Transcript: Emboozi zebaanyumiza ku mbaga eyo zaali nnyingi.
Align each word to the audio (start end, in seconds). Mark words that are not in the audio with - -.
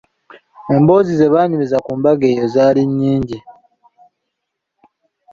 Emboozi 0.75 1.11
zebaanyumiza 1.19 1.77
ku 1.85 1.91
mbaga 1.99 2.25
eyo 2.31 2.45
zaali 2.53 2.81
nnyingi. 2.89 3.39